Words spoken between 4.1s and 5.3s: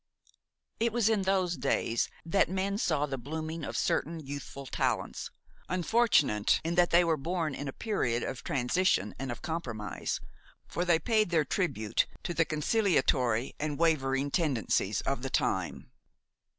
youthful talents,